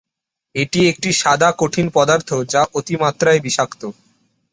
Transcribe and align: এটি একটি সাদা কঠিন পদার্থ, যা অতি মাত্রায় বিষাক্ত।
এটি 0.55 0.79
একটি 0.91 1.09
সাদা 1.21 1.49
কঠিন 1.57 1.87
পদার্থ, 1.93 2.29
যা 2.53 2.61
অতি 2.77 2.95
মাত্রায় 3.03 3.39
বিষাক্ত। 3.39 3.81